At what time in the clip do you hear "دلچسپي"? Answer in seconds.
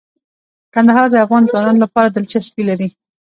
2.09-2.63